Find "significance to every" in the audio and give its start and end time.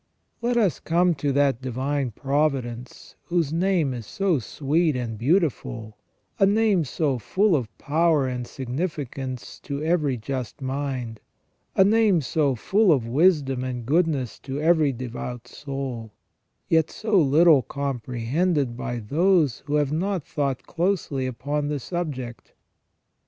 8.47-10.17